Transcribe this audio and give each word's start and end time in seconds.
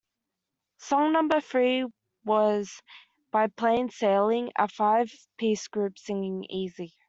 Song 0.79 1.13
number 1.13 1.39
three 1.41 1.85
was 2.25 2.81
by 3.29 3.45
Plain 3.55 3.91
Sailing, 3.91 4.51
a 4.57 4.67
five-piece 4.67 5.67
group 5.67 5.99
singing 5.99 6.43
"Easy". 6.49 6.95